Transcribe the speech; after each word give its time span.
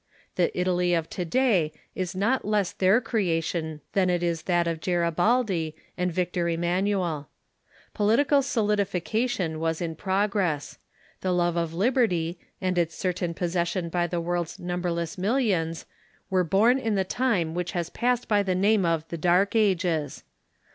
The 0.35 0.59
Italy 0.59 0.95
of 0.95 1.11
to 1.11 1.25
day 1.25 1.71
is 1.93 2.15
not 2.15 2.43
less 2.43 2.71
their 2.71 2.99
creation 2.99 3.81
than 3.93 4.09
it 4.09 4.23
is 4.23 4.41
that 4.41 4.65
of 4.67 4.81
Garibaldi 4.81 5.75
and 5.95 6.11
Victor 6.11 6.49
Emanuel. 6.49 7.27
Political 7.93 8.41
solidification 8.41 9.59
was 9.59 9.79
in 9.79 9.95
progress. 9.95 10.79
The 11.19 11.31
love 11.31 11.55
of 11.55 11.75
liberty, 11.75 12.39
and 12.59 12.79
its 12.79 12.95
certain 12.95 13.35
j^ossession 13.35 13.91
by 13.91 14.07
the 14.07 14.19
world's 14.19 14.57
numberless 14.59 15.19
millions, 15.19 15.85
were 16.31 16.43
born 16.43 16.79
in 16.79 16.95
the 16.95 17.03
time 17.03 17.53
which 17.53 17.73
has 17.73 17.91
passed 17.91 18.27
by 18.27 18.41
the 18.41 18.55
name 18.55 18.87
of 18.87 19.07
the 19.09 19.19
Dark 19.19 19.55
Ages. 19.55 20.23